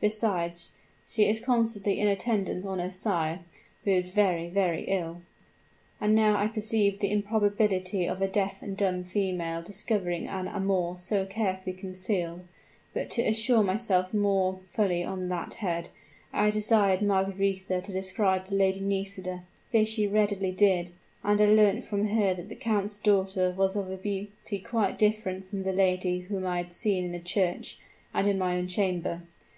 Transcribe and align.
Besides 0.00 0.70
she 1.06 1.28
is 1.28 1.38
constantly 1.38 2.00
in 2.00 2.08
attendance 2.08 2.64
on 2.64 2.78
her 2.78 2.90
sire, 2.90 3.40
who 3.84 3.90
is 3.90 4.08
very, 4.08 4.48
very 4.48 4.84
ill. 4.84 5.20
"I 6.00 6.06
now 6.06 6.46
perceived 6.48 7.02
the 7.02 7.10
improbability 7.12 8.06
of 8.08 8.22
a 8.22 8.26
deaf 8.26 8.62
and 8.62 8.74
dumb 8.74 9.02
female 9.02 9.60
discovering 9.60 10.28
an 10.28 10.48
amour 10.48 10.96
so 10.96 11.26
carefully 11.26 11.74
concealed; 11.76 12.46
but 12.94 13.10
to 13.10 13.22
assure 13.24 13.62
myself 13.62 14.14
more 14.14 14.60
fully 14.66 15.04
on 15.04 15.28
that 15.28 15.52
head, 15.60 15.90
I 16.32 16.48
desired 16.48 17.02
Margaretha 17.02 17.82
to 17.82 17.92
describe 17.92 18.46
the 18.46 18.54
Lady 18.54 18.80
Nisida. 18.80 19.42
This 19.72 19.90
she 19.90 20.06
readily 20.06 20.52
did, 20.52 20.92
and 21.22 21.38
I 21.38 21.44
learnt 21.44 21.84
from 21.84 22.08
her 22.08 22.32
that 22.32 22.48
the 22.48 22.56
count's 22.56 22.98
daughter 22.98 23.52
was 23.54 23.76
of 23.76 23.90
a 23.90 23.98
beauty 23.98 24.58
quite 24.58 24.96
different 24.96 25.50
from 25.50 25.64
the 25.64 25.72
lady 25.74 26.20
whom 26.20 26.46
I 26.46 26.56
had 26.56 26.72
seen 26.72 27.04
in 27.04 27.12
the 27.12 27.18
church 27.18 27.78
and 28.14 28.26
in 28.26 28.38
my 28.38 28.56
own 28.56 28.68
chamber. 28.68 29.20